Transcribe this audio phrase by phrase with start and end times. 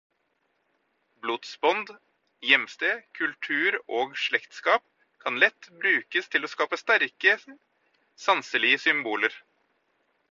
[1.25, 1.89] Blodsbånd,
[2.51, 4.87] hjemsted, kultur og slektskap
[5.25, 7.35] kan lett brukes til å skape sterke
[8.25, 9.37] sanselige symboler.